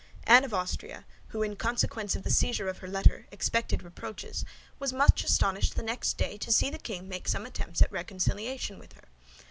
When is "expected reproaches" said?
3.31-4.43